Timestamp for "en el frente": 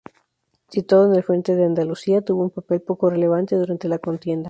1.05-1.55